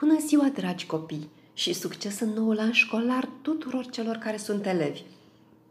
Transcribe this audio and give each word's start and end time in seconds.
Bună 0.00 0.18
ziua, 0.18 0.48
dragi 0.48 0.86
copii, 0.86 1.28
și 1.54 1.72
succes 1.72 2.20
în 2.20 2.28
noul 2.28 2.58
an 2.58 2.72
școlar 2.72 3.28
tuturor 3.42 3.86
celor 3.86 4.16
care 4.16 4.36
sunt 4.36 4.66
elevi. 4.66 5.02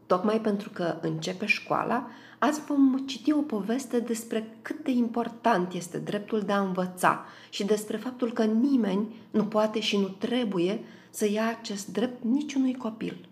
Tocmai 0.06 0.40
pentru 0.40 0.70
că 0.70 0.98
începe 1.02 1.46
școala, 1.46 2.08
azi 2.38 2.60
vom 2.60 2.98
citi 3.06 3.32
o 3.32 3.40
poveste 3.40 4.00
despre 4.00 4.56
cât 4.62 4.84
de 4.84 4.90
important 4.90 5.72
este 5.72 5.98
dreptul 5.98 6.40
de 6.40 6.52
a 6.52 6.60
învăța 6.60 7.24
și 7.48 7.64
despre 7.64 7.96
faptul 7.96 8.32
că 8.32 8.44
nimeni 8.44 9.14
nu 9.30 9.44
poate 9.44 9.80
și 9.80 9.96
nu 9.96 10.08
trebuie 10.08 10.80
să 11.10 11.30
ia 11.30 11.48
acest 11.48 11.92
drept 11.92 12.24
niciunui 12.24 12.74
copil. 12.74 13.28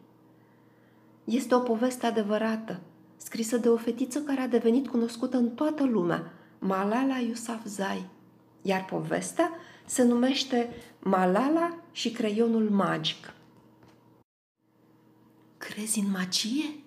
Este 1.25 1.55
o 1.55 1.59
poveste 1.59 2.07
adevărată, 2.07 2.81
scrisă 3.17 3.57
de 3.57 3.69
o 3.69 3.77
fetiță 3.77 4.21
care 4.21 4.41
a 4.41 4.49
devenit 4.49 4.89
cunoscută 4.89 5.37
în 5.37 5.49
toată 5.51 5.85
lumea, 5.85 6.33
Malala 6.59 7.19
Yousafzai. 7.19 8.17
Iar 8.63 8.85
povestea 8.85 9.51
se 9.87 10.03
numește 10.03 10.71
Malala 11.03 11.79
și 11.93 12.11
creionul 12.11 12.71
magic. 12.71 13.33
Crezi 15.59 15.99
în 15.99 16.11
magie? 16.11 16.79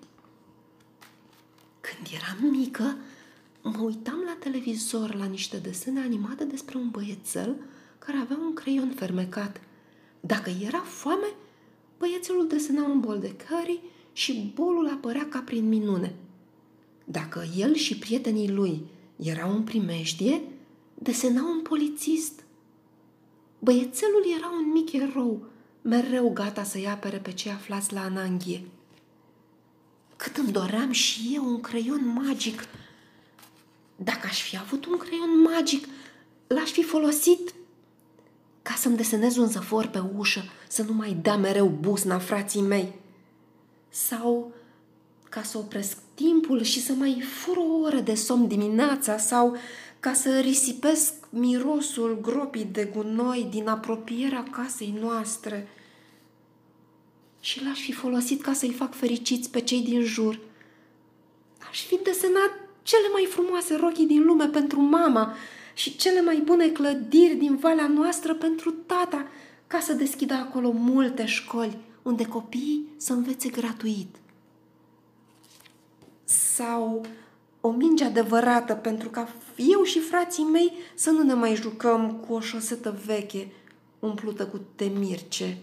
Când 1.82 2.08
eram 2.14 2.52
mică, 2.52 2.98
mă 3.62 3.80
uitam 3.80 4.24
la 4.26 4.38
televizor 4.40 5.16
la 5.16 5.26
niște 5.26 5.58
desene 5.58 6.00
animate 6.00 6.44
despre 6.44 6.78
un 6.78 6.90
băiețel 6.90 7.56
care 8.00 8.18
avea 8.18 8.38
un 8.38 8.54
creion 8.54 8.90
fermecat. 8.90 9.62
Dacă 10.20 10.50
era 10.50 10.80
foame, 10.80 11.34
băiețelul 11.98 12.48
desena 12.48 12.84
un 12.84 13.00
bol 13.00 13.20
de 13.20 13.36
curry 13.50 13.82
și 14.14 14.52
bolul 14.56 14.90
apărea 14.90 15.28
ca 15.30 15.40
prin 15.40 15.68
minune. 15.68 16.16
Dacă 17.06 17.46
el 17.58 17.74
și 17.74 17.98
prietenii 17.98 18.50
lui 18.50 18.86
erau 19.16 19.56
în 19.56 19.64
primejdie, 19.64 20.42
desenau 21.04 21.52
un 21.52 21.62
polițist. 21.62 22.44
Băiețelul 23.60 24.26
era 24.38 24.50
un 24.50 24.72
mic 24.72 24.94
erou, 24.94 25.46
mereu 25.82 26.30
gata 26.30 26.64
să-i 26.64 26.88
apere 26.88 27.18
pe 27.18 27.32
cei 27.32 27.52
aflați 27.52 27.94
la 27.94 28.02
ananghie. 28.02 28.64
Cât 30.16 30.38
îmi 30.38 30.52
doream 30.52 30.92
și 30.92 31.32
eu 31.34 31.46
un 31.46 31.62
creion 31.62 32.08
magic. 32.08 32.68
Dacă 33.96 34.28
aș 34.28 34.42
fi 34.42 34.58
avut 34.58 34.86
un 34.86 34.98
creion 34.98 35.42
magic, 35.42 35.88
l-aș 36.48 36.72
fi 36.72 36.84
folosit 36.84 37.54
ca 38.62 38.74
să-mi 38.74 38.98
desenez 38.98 39.36
un 39.36 39.48
zăvor 39.48 39.88
pe 39.88 40.04
ușă, 40.18 40.44
să 40.68 40.84
nu 40.84 40.94
mai 40.94 41.18
dea 41.22 41.38
mereu 41.38 41.68
busna 41.68 42.20
frații 42.20 42.62
mei. 42.62 42.94
Sau 43.90 44.54
ca 45.30 45.44
să 45.44 45.58
opresc 45.58 45.98
timpul 46.14 46.62
și 46.62 46.82
să 46.82 46.94
mai 46.94 47.22
fur 47.22 47.58
o 47.58 47.78
oră 47.84 48.00
de 48.00 48.16
somn 48.16 48.48
dimineața 48.48 49.18
sau 49.18 49.58
ca 50.02 50.14
să 50.14 50.40
risipesc 50.40 51.14
mirosul 51.30 52.20
gropii 52.22 52.66
de 52.66 52.92
gunoi 52.96 53.48
din 53.50 53.68
apropierea 53.68 54.44
casei 54.44 54.98
noastre 55.02 55.68
și 57.40 57.64
l-aș 57.64 57.80
fi 57.82 57.92
folosit 57.92 58.42
ca 58.42 58.54
să-i 58.54 58.72
fac 58.72 58.94
fericiți 58.94 59.50
pe 59.50 59.62
cei 59.62 59.82
din 59.82 60.04
jur. 60.04 60.40
Aș 61.70 61.86
fi 61.86 62.00
desenat 62.04 62.52
cele 62.84 63.08
mai 63.12 63.28
frumoase 63.30 63.76
rochii 63.76 64.06
din 64.06 64.24
lume 64.24 64.48
pentru 64.48 64.80
mama 64.80 65.36
și 65.74 65.96
cele 65.96 66.22
mai 66.22 66.38
bune 66.38 66.70
clădiri 66.70 67.36
din 67.36 67.56
valea 67.56 67.88
noastră 67.88 68.36
pentru 68.36 68.72
tata, 68.72 69.28
ca 69.68 69.80
să 69.80 69.94
deschidă 69.94 70.34
acolo 70.34 70.72
multe 70.72 71.26
școli 71.26 71.78
unde 72.02 72.26
copiii 72.26 72.88
să 72.98 73.14
învețe 73.14 73.50
gratuit. 73.50 74.16
Sau 76.24 77.06
o 77.62 77.72
minge 77.72 78.04
adevărată 78.04 78.74
pentru 78.74 79.10
ca 79.10 79.28
eu 79.56 79.84
și 79.84 80.00
frații 80.00 80.44
mei 80.44 80.74
să 80.96 81.10
nu 81.10 81.24
ne 81.24 81.34
mai 81.34 81.56
jucăm 81.56 82.12
cu 82.12 82.34
o 82.34 82.40
șosetă 82.40 83.00
veche 83.06 83.52
umplută 84.00 84.46
cu 84.46 84.62
temirce. 84.76 85.58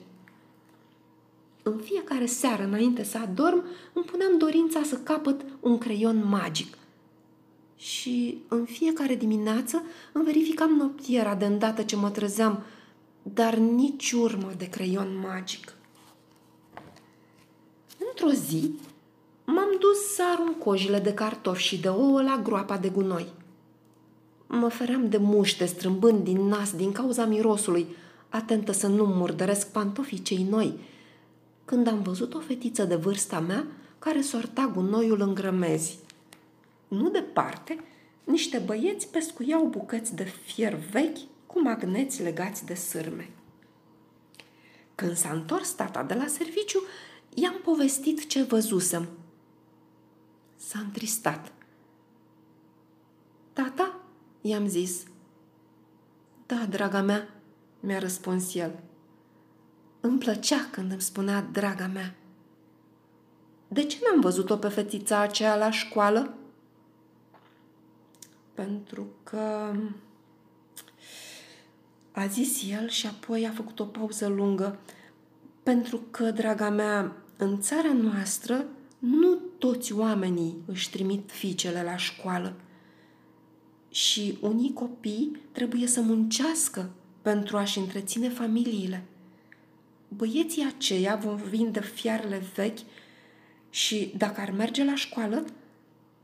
În 1.62 1.78
fiecare 1.78 2.26
seară, 2.26 2.62
înainte 2.62 3.04
să 3.04 3.19
adorm, 3.19 3.64
îmi 3.92 4.04
puneam 4.04 4.38
dorința 4.38 4.82
să 4.82 4.97
capăt 4.97 5.44
un 5.60 5.78
creion 5.78 6.28
magic. 6.28 6.76
Și 7.76 8.42
în 8.48 8.65
fiecare 8.65 9.15
dimineață 9.15 9.82
îmi 10.12 10.25
verificam 10.25 10.70
noptiera 10.70 11.34
de 11.34 11.44
îndată 11.44 11.82
ce 11.82 11.97
mă 11.97 12.10
trezeam, 12.10 12.62
dar 13.22 13.54
nici 13.54 14.12
urmă 14.12 14.53
de 14.56 14.69
creion 14.69 15.19
magic. 15.19 15.72
Într-o 18.09 18.30
zi, 18.30 18.75
m-am 19.50 19.76
dus 19.78 20.14
să 20.14 20.22
arunc 20.32 20.59
cojile 20.59 20.98
de 20.98 21.14
cartofi 21.14 21.62
și 21.62 21.81
de 21.81 21.88
ouă 21.88 22.22
la 22.22 22.41
groapa 22.42 22.76
de 22.76 22.88
gunoi. 22.88 23.26
Mă 24.47 24.69
feream 24.69 25.09
de 25.09 25.16
muște 25.16 25.64
strâmbând 25.64 26.25
din 26.25 26.47
nas 26.47 26.72
din 26.72 26.92
cauza 26.92 27.25
mirosului, 27.25 27.86
atentă 28.28 28.72
să 28.72 28.86
nu 28.86 29.04
murdăresc 29.04 29.70
pantofii 29.70 30.22
cei 30.22 30.47
noi, 30.50 30.78
când 31.64 31.86
am 31.86 32.03
văzut 32.03 32.34
o 32.34 32.38
fetiță 32.38 32.84
de 32.84 32.94
vârsta 32.94 33.41
mea 33.41 33.66
care 33.98 34.20
sorta 34.20 34.70
gunoiul 34.75 35.20
în 35.20 35.34
grămezi. 35.34 35.98
Nu 36.88 37.10
departe, 37.10 37.84
niște 38.25 38.59
băieți 38.59 39.09
pescuiau 39.09 39.65
bucăți 39.65 40.15
de 40.15 40.25
fier 40.25 40.75
vechi 40.91 41.19
cu 41.47 41.62
magneți 41.62 42.22
legați 42.22 42.66
de 42.66 42.75
sârme. 42.75 43.30
Când 44.94 45.16
s-a 45.16 45.30
întors 45.30 45.70
tata 45.70 46.03
de 46.03 46.15
la 46.15 46.26
serviciu, 46.26 46.82
i-am 47.34 47.60
povestit 47.65 48.26
ce 48.26 48.42
văzusem. 48.42 49.09
S-a 50.58 50.78
întristat. 50.78 51.52
Tata, 53.52 54.00
i-am 54.41 54.66
zis. 54.66 55.02
Da, 56.46 56.66
draga 56.69 57.00
mea, 57.00 57.28
mi-a 57.80 57.98
răspuns 57.98 58.54
el. 58.54 58.78
Îmi 60.00 60.18
plăcea 60.18 60.68
când 60.70 60.91
îmi 60.91 61.00
spunea 61.00 61.42
draga 61.42 61.86
mea. 61.86 62.14
De 63.68 63.84
ce 63.84 63.98
n-am 64.02 64.20
văzut-o 64.20 64.56
pe 64.56 64.68
fetița 64.68 65.20
aceea 65.20 65.56
la 65.56 65.70
școală? 65.70 66.34
Pentru 68.54 69.06
că... 69.22 69.72
A 72.12 72.26
zis 72.26 72.70
el 72.70 72.88
și 72.88 73.06
apoi 73.06 73.47
a 73.47 73.52
făcut 73.52 73.80
o 73.80 73.84
pauză 73.84 74.26
lungă. 74.26 74.78
Pentru 75.62 76.00
că, 76.10 76.30
draga 76.30 76.70
mea, 76.70 77.16
în 77.36 77.60
țara 77.60 77.92
noastră 77.92 78.64
nu 78.98 79.34
toți 79.59 79.92
oamenii 79.92 80.56
își 80.66 80.91
trimit 80.91 81.31
fiicele 81.31 81.82
la 81.82 81.97
școală. 81.97 82.54
Și 83.91 84.38
unii 84.41 84.72
copii 84.72 85.41
trebuie 85.53 85.86
să 85.86 86.00
muncească 86.00 86.91
pentru 87.22 87.56
a-și 87.56 87.78
întreține 87.78 88.28
familiile 88.28 89.04
băieții 90.09 90.72
aceia 90.75 91.16
vom 91.16 91.36
vinde 91.36 91.81
fiarele 91.81 92.42
vechi 92.54 92.78
și 93.70 94.14
dacă 94.16 94.41
ar 94.41 94.50
merge 94.50 94.84
la 94.84 94.94
școală, 94.94 95.44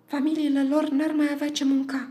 familiile 0.07 0.65
lor 0.65 0.89
n-ar 0.89 1.11
mai 1.11 1.29
avea 1.33 1.51
ce 1.51 1.65
mânca. 1.65 2.09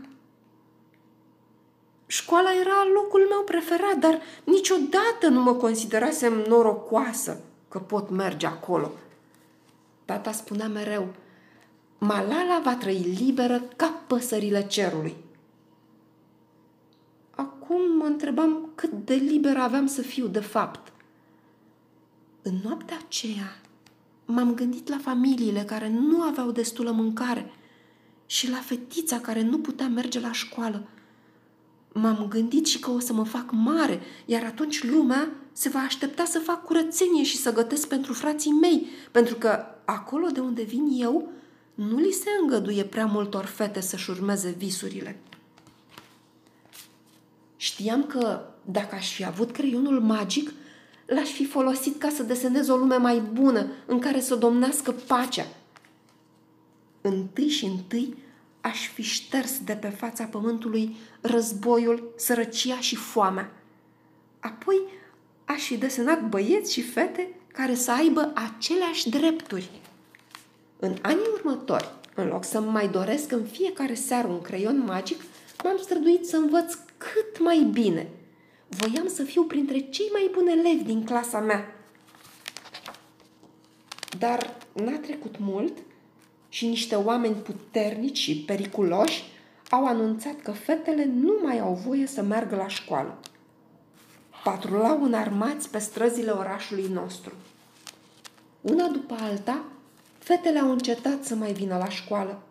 Școala 2.06 2.50
era 2.60 2.84
locul 2.94 3.26
meu 3.28 3.42
preferat, 3.44 3.96
dar 3.98 4.20
niciodată 4.44 5.28
nu 5.30 5.42
mă 5.42 5.54
considerasem 5.54 6.44
norocoasă 6.48 7.40
că 7.68 7.78
pot 7.78 8.10
merge 8.10 8.46
acolo. 8.46 8.90
Tata 10.04 10.32
spunea 10.32 10.68
mereu, 10.68 11.14
Malala 11.98 12.60
va 12.64 12.74
trăi 12.76 13.16
liberă 13.18 13.62
ca 13.76 14.02
păsările 14.06 14.66
cerului. 14.66 15.14
Acum 17.30 17.96
mă 17.96 18.04
întrebam 18.04 18.70
cât 18.74 18.92
de 18.92 19.14
liber 19.14 19.56
aveam 19.56 19.86
să 19.86 20.02
fiu 20.02 20.26
de 20.26 20.40
fapt. 20.40 20.92
În 22.42 22.54
noaptea 22.62 22.96
aceea 23.04 23.60
m-am 24.24 24.54
gândit 24.54 24.88
la 24.88 24.98
familiile 24.98 25.60
care 25.60 25.88
nu 25.88 26.22
aveau 26.22 26.50
destulă 26.50 26.90
mâncare 26.90 27.52
și 28.26 28.50
la 28.50 28.56
fetița 28.56 29.20
care 29.20 29.42
nu 29.42 29.58
putea 29.58 29.88
merge 29.88 30.20
la 30.20 30.32
școală. 30.32 30.88
M-am 31.92 32.26
gândit 32.28 32.66
și 32.66 32.78
că 32.78 32.90
o 32.90 32.98
să 32.98 33.12
mă 33.12 33.24
fac 33.24 33.50
mare, 33.50 34.00
iar 34.26 34.44
atunci 34.44 34.84
lumea 34.84 35.28
se 35.56 35.68
va 35.68 35.78
aștepta 35.78 36.24
să 36.24 36.38
fac 36.38 36.64
curățenie 36.64 37.24
și 37.24 37.36
să 37.36 37.52
gătesc 37.52 37.88
pentru 37.88 38.12
frații 38.12 38.50
mei, 38.50 38.86
pentru 39.10 39.34
că 39.34 39.64
acolo 39.84 40.26
de 40.26 40.40
unde 40.40 40.62
vin 40.62 40.88
eu, 41.00 41.28
nu 41.74 41.98
li 41.98 42.10
se 42.10 42.28
îngăduie 42.40 42.84
prea 42.84 43.06
multor 43.06 43.44
fete 43.44 43.80
să-și 43.80 44.10
urmeze 44.10 44.54
visurile. 44.58 45.18
Știam 47.56 48.04
că 48.04 48.46
dacă 48.64 48.94
aș 48.94 49.14
fi 49.14 49.24
avut 49.24 49.50
creionul 49.50 50.00
magic, 50.00 50.52
l-aș 51.06 51.30
fi 51.30 51.46
folosit 51.46 51.98
ca 51.98 52.08
să 52.08 52.22
desenez 52.22 52.68
o 52.68 52.76
lume 52.76 52.96
mai 52.96 53.20
bună, 53.20 53.66
în 53.86 53.98
care 53.98 54.20
să 54.20 54.34
domnească 54.34 54.92
pacea. 54.92 55.46
Întâi 57.00 57.48
și 57.48 57.64
întâi 57.64 58.14
aș 58.60 58.88
fi 58.88 59.02
șters 59.02 59.58
de 59.64 59.72
pe 59.72 59.88
fața 59.88 60.24
pământului 60.24 60.96
războiul, 61.20 62.12
sărăcia 62.16 62.80
și 62.80 62.96
foamea. 62.96 63.52
Apoi 64.40 64.76
aș 65.44 65.62
fi 65.62 65.76
desenat 65.76 66.28
băieți 66.28 66.72
și 66.72 66.82
fete 66.82 67.28
care 67.52 67.74
să 67.74 67.92
aibă 67.92 68.32
aceleași 68.34 69.08
drepturi. 69.08 69.70
În 70.78 70.96
anii 71.02 71.30
următori, 71.32 71.90
în 72.14 72.26
loc 72.26 72.44
să 72.44 72.60
mai 72.60 72.88
doresc 72.88 73.32
în 73.32 73.44
fiecare 73.44 73.94
seară 73.94 74.28
un 74.28 74.40
creion 74.40 74.84
magic, 74.86 75.22
m-am 75.64 75.78
străduit 75.82 76.26
să 76.26 76.36
învăț 76.36 76.74
cât 76.96 77.40
mai 77.40 77.68
bine– 77.72 78.08
Voiam 78.76 79.08
să 79.08 79.22
fiu 79.22 79.42
printre 79.42 79.78
cei 79.78 80.08
mai 80.12 80.30
buni 80.32 80.52
elevi 80.52 80.84
din 80.84 81.04
clasa 81.04 81.40
mea. 81.40 81.76
Dar 84.18 84.56
n-a 84.72 84.96
trecut 84.96 85.34
mult 85.38 85.78
și 86.48 86.66
niște 86.66 86.94
oameni 86.94 87.34
puternici 87.34 88.18
și 88.18 88.44
periculoși 88.46 89.24
au 89.70 89.86
anunțat 89.86 90.40
că 90.40 90.50
fetele 90.50 91.04
nu 91.04 91.38
mai 91.42 91.58
au 91.58 91.74
voie 91.74 92.06
să 92.06 92.22
meargă 92.22 92.56
la 92.56 92.68
școală. 92.68 93.18
Patrulau 94.44 95.08
armați 95.12 95.68
pe 95.68 95.78
străzile 95.78 96.30
orașului 96.30 96.88
nostru. 96.92 97.32
Una 98.60 98.86
după 98.86 99.14
alta, 99.20 99.64
fetele 100.18 100.58
au 100.58 100.70
încetat 100.70 101.24
să 101.24 101.34
mai 101.34 101.52
vină 101.52 101.76
la 101.76 101.88
școală. 101.88 102.42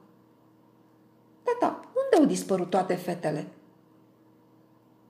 Tata, 1.43 1.79
unde 1.85 2.15
au 2.17 2.25
dispărut 2.25 2.69
toate 2.69 2.95
fetele? 2.95 3.47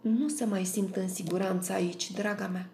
Nu 0.02 0.28
se 0.28 0.46
mai 0.46 0.66
simt 0.66 0.96
în 0.96 1.10
siguranță 1.10 1.74
aici, 1.74 2.12
draga 2.12 2.48
mea. 2.48 2.70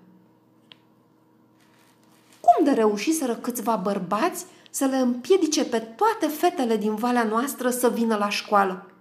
Cum 2.40 2.66
de 2.66 2.72
reușiseră 2.72 3.36
câțiva 3.36 3.76
bărbați 3.76 4.46
să 4.70 4.86
le 4.86 4.98
împiedice 4.98 5.66
pe 5.66 5.80
toate 5.80 6.28
fetele 6.28 6.78
din 6.78 6.96
valea 6.96 7.24
noastră 7.24 7.70
să 7.70 7.90
vină 7.90 8.16
la 8.16 8.30
școală? 8.30 8.92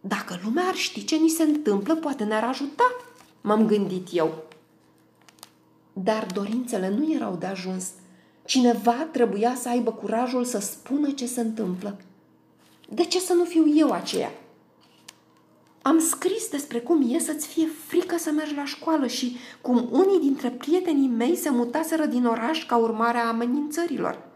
Dacă 0.00 0.40
lumea 0.44 0.64
ar 0.64 0.74
ști 0.74 1.04
ce 1.04 1.16
ni 1.16 1.28
se 1.28 1.42
întâmplă, 1.42 1.94
poate 1.94 2.24
ne-ar 2.24 2.44
ajuta, 2.44 2.96
m-am 3.40 3.66
gândit 3.66 4.08
eu. 4.12 4.44
Dar 5.92 6.26
dorințele 6.34 6.88
nu 6.88 7.12
erau 7.12 7.36
de 7.36 7.46
ajuns. 7.46 7.88
Cineva 8.44 9.08
trebuia 9.12 9.54
să 9.54 9.68
aibă 9.68 9.92
curajul 9.92 10.44
să 10.44 10.58
spună 10.58 11.10
ce 11.10 11.26
se 11.26 11.40
întâmplă. 11.40 12.00
De 12.88 13.04
ce 13.04 13.18
să 13.18 13.32
nu 13.32 13.44
fiu 13.44 13.64
eu 13.74 13.90
aceea? 13.90 14.30
Am 15.82 15.98
scris 15.98 16.48
despre 16.48 16.78
cum 16.78 17.14
e 17.14 17.18
să-ți 17.18 17.46
fie 17.46 17.66
frică 17.86 18.16
să 18.18 18.30
mergi 18.30 18.54
la 18.54 18.64
școală 18.64 19.06
și 19.06 19.36
cum 19.60 19.88
unii 19.90 20.20
dintre 20.20 20.50
prietenii 20.50 21.08
mei 21.08 21.36
se 21.36 21.50
mutaseră 21.50 22.06
din 22.06 22.24
oraș 22.24 22.66
ca 22.66 22.76
urmare 22.76 23.18
a 23.18 23.28
amenințărilor. 23.28 24.28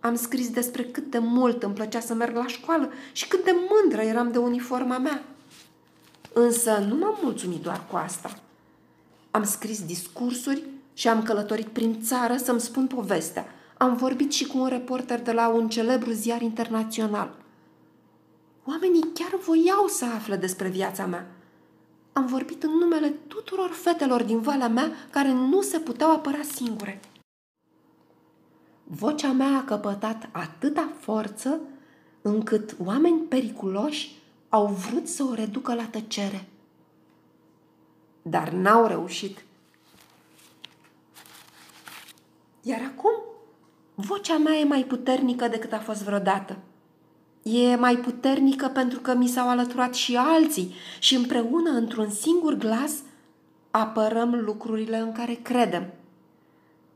Am 0.00 0.14
scris 0.14 0.50
despre 0.50 0.84
cât 0.84 1.10
de 1.10 1.18
mult 1.18 1.62
îmi 1.62 1.74
plăcea 1.74 2.00
să 2.00 2.14
merg 2.14 2.36
la 2.36 2.46
școală 2.46 2.92
și 3.12 3.28
cât 3.28 3.44
de 3.44 3.54
mândră 3.70 4.00
eram 4.00 4.32
de 4.32 4.38
uniforma 4.38 4.98
mea. 4.98 5.24
Însă 6.32 6.78
nu 6.88 6.96
m-am 6.96 7.18
mulțumit 7.22 7.62
doar 7.62 7.86
cu 7.90 7.96
asta. 7.96 8.38
Am 9.30 9.44
scris 9.44 9.84
discursuri 9.84 10.62
și 10.92 11.08
am 11.08 11.22
călătorit 11.22 11.66
prin 11.66 12.02
țară 12.02 12.36
să-mi 12.36 12.60
spun 12.60 12.86
povestea. 12.86 13.46
Am 13.78 13.96
vorbit 13.96 14.32
și 14.32 14.46
cu 14.46 14.58
un 14.58 14.68
reporter 14.68 15.22
de 15.22 15.32
la 15.32 15.48
un 15.48 15.68
celebru 15.68 16.10
ziar 16.10 16.40
internațional. 16.40 17.34
Oamenii 18.64 19.10
chiar 19.14 19.40
voiau 19.44 19.86
să 19.86 20.04
afle 20.04 20.36
despre 20.36 20.68
viața 20.68 21.06
mea. 21.06 21.26
Am 22.12 22.26
vorbit 22.26 22.62
în 22.62 22.70
numele 22.70 23.08
tuturor 23.08 23.70
fetelor 23.70 24.22
din 24.22 24.40
valea 24.40 24.68
mea 24.68 24.90
care 25.10 25.32
nu 25.32 25.60
se 25.62 25.78
puteau 25.78 26.10
apăra 26.10 26.42
singure. 26.54 27.00
Vocea 28.84 29.32
mea 29.32 29.56
a 29.56 29.64
căpătat 29.64 30.28
atâta 30.32 30.92
forță 31.00 31.60
încât 32.22 32.76
oameni 32.84 33.20
periculoși 33.20 34.21
au 34.54 34.66
vrut 34.66 35.08
să 35.08 35.22
o 35.22 35.34
reducă 35.34 35.74
la 35.74 35.84
tăcere. 35.84 36.48
Dar 38.22 38.50
n-au 38.50 38.86
reușit. 38.86 39.44
Iar 42.62 42.80
acum, 42.94 43.12
vocea 43.94 44.38
mea 44.38 44.54
e 44.54 44.64
mai 44.64 44.84
puternică 44.84 45.48
decât 45.48 45.72
a 45.72 45.78
fost 45.78 46.02
vreodată. 46.02 46.56
E 47.42 47.74
mai 47.74 47.96
puternică 47.96 48.68
pentru 48.68 49.00
că 49.00 49.14
mi 49.14 49.28
s-au 49.28 49.48
alăturat 49.48 49.94
și 49.94 50.16
alții 50.16 50.74
și 50.98 51.14
împreună, 51.14 51.70
într-un 51.70 52.10
singur 52.10 52.54
glas, 52.54 52.92
apărăm 53.70 54.34
lucrurile 54.34 54.98
în 54.98 55.12
care 55.12 55.34
credem. 55.34 55.92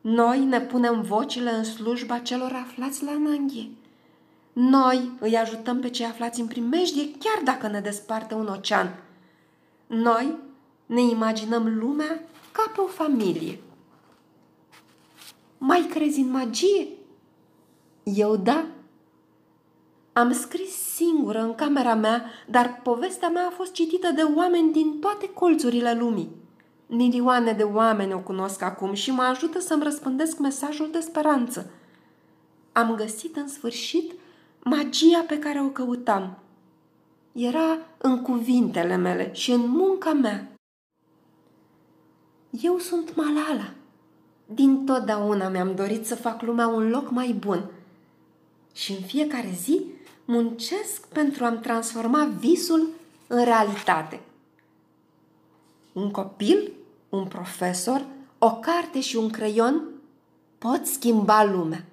Noi 0.01 0.45
ne 0.45 0.61
punem 0.61 1.03
vocile 1.03 1.51
în 1.51 1.65
slujba 1.65 2.19
celor 2.19 2.53
aflați 2.53 3.05
la 3.05 3.19
nanghie. 3.19 3.71
Noi 4.59 5.11
îi 5.21 5.37
ajutăm 5.37 5.81
pe 5.81 5.91
cei 5.91 6.07
aflați 6.07 6.41
în 6.41 6.47
primejdie, 6.47 7.11
chiar 7.11 7.43
dacă 7.45 7.69
ne 7.69 7.81
desparte 7.81 8.35
un 8.35 8.47
ocean. 8.47 9.03
Noi 9.87 10.37
ne 10.87 11.01
imaginăm 11.01 11.79
lumea 11.79 12.23
ca 12.53 12.73
pe 12.75 12.81
o 12.81 12.87
familie. 12.87 13.61
Mai 15.59 15.87
crezi 15.91 16.21
în 16.21 16.31
magie? 16.31 16.89
Eu 18.03 18.37
da. 18.37 18.67
Am 20.13 20.33
scris 20.33 20.73
singură 20.73 21.43
în 21.43 21.55
camera 21.55 21.95
mea, 21.95 22.25
dar 22.51 22.81
povestea 22.83 23.29
mea 23.29 23.47
a 23.47 23.55
fost 23.57 23.73
citită 23.73 24.11
de 24.15 24.23
oameni 24.23 24.73
din 24.73 24.99
toate 25.01 25.29
colțurile 25.29 25.95
lumii. 25.95 26.31
Milioane 26.87 27.53
de 27.53 27.63
oameni 27.63 28.13
o 28.13 28.19
cunosc 28.19 28.63
acum 28.63 28.93
și 28.93 29.11
mă 29.11 29.23
ajută 29.23 29.61
să-mi 29.61 29.83
răspândesc 29.83 30.39
mesajul 30.39 30.91
de 30.91 31.01
speranță. 31.01 31.71
Am 32.73 32.95
găsit 32.95 33.37
în 33.37 33.49
sfârșit 33.49 34.13
magia 34.69 35.25
pe 35.27 35.39
care 35.39 35.61
o 35.61 35.69
căutam. 35.69 36.39
Era 37.33 37.79
în 37.99 38.23
cuvintele 38.23 38.97
mele 38.97 39.35
și 39.35 39.53
în 39.53 39.71
munca 39.71 40.13
mea. 40.13 40.53
Eu 42.51 42.79
sunt 42.79 43.17
Malala. 43.17 43.73
Din 44.47 44.85
totdeauna 44.85 45.49
mi-am 45.49 45.75
dorit 45.75 46.07
să 46.07 46.15
fac 46.15 46.43
lumea 46.43 46.67
un 46.67 46.89
loc 46.89 47.11
mai 47.11 47.33
bun. 47.33 47.71
Și 48.75 48.93
în 48.93 49.01
fiecare 49.03 49.51
zi 49.55 49.81
muncesc 50.25 51.07
pentru 51.07 51.45
a-mi 51.45 51.61
transforma 51.61 52.25
visul 52.25 52.89
în 53.27 53.45
realitate. 53.45 54.21
Un 55.93 56.11
copil, 56.11 56.73
un 57.09 57.25
profesor, 57.25 58.07
o 58.39 58.51
carte 58.51 59.01
și 59.01 59.17
un 59.17 59.31
creion 59.31 59.83
pot 60.59 60.87
schimba 60.87 61.45
lumea. 61.45 61.85